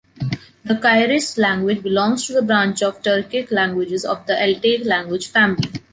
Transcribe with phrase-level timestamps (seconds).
[0.65, 5.69] The Kyrgyz language belongs to the branch of Turkic languages of the Altaic language family.